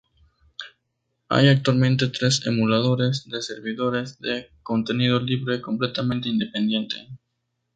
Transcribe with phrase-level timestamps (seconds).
[1.29, 7.07] Hay actualmente tres emuladores de servidores de contenido libre completamente independiente.